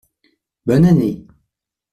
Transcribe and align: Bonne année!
Bonne 0.65 0.85
année! 0.85 1.27